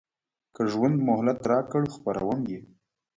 که 0.55 0.61
ژوند 0.71 0.97
مهلت 1.09 1.39
راکړ 1.51 1.83
خپروم 1.95 2.41
یې. 2.51 2.59